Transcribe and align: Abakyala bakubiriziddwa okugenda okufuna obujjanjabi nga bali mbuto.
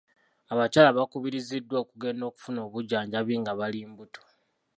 Abakyala 0.53 0.95
bakubiriziddwa 0.97 1.75
okugenda 1.83 2.23
okufuna 2.27 2.59
obujjanjabi 2.67 3.33
nga 3.41 3.51
bali 3.59 3.79
mbuto. 3.89 4.21